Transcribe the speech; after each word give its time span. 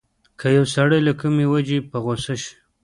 که 0.39 0.47
يو 0.57 0.65
سړی 0.75 0.99
له 1.07 1.13
کومې 1.21 1.45
وجې 1.53 1.77
په 1.89 1.97
غوسه 2.03 2.33
شي. 2.41 2.53